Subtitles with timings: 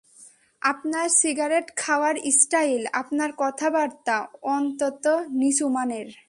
[0.61, 4.27] আপনার সিগারেট খাওয়ার স্টাইল, আপনার কথা-বার্তা
[4.41, 5.07] অত্যন্ত
[5.29, 6.11] নিচু মানের।